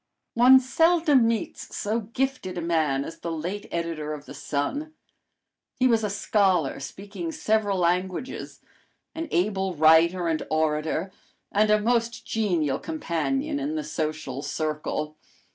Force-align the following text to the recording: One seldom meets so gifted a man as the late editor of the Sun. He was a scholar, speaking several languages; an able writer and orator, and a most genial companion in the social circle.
One 0.33 0.59
seldom 0.59 1.27
meets 1.27 1.75
so 1.77 1.99
gifted 1.99 2.57
a 2.57 2.61
man 2.61 3.05
as 3.05 3.19
the 3.19 3.31
late 3.31 3.67
editor 3.71 4.13
of 4.15 4.25
the 4.25 4.33
Sun. 4.33 4.95
He 5.77 5.85
was 5.87 6.03
a 6.03 6.09
scholar, 6.09 6.79
speaking 6.79 7.31
several 7.31 7.77
languages; 7.77 8.61
an 9.13 9.27
able 9.29 9.75
writer 9.75 10.27
and 10.27 10.41
orator, 10.49 11.11
and 11.51 11.69
a 11.69 11.79
most 11.79 12.25
genial 12.25 12.79
companion 12.79 13.59
in 13.59 13.75
the 13.75 13.83
social 13.83 14.41
circle. 14.41 15.17